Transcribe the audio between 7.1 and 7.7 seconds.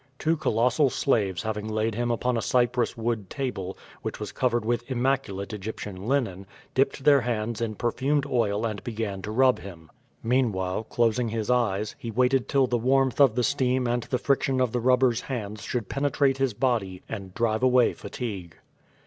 hands